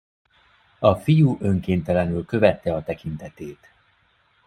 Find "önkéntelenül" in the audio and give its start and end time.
1.41-2.25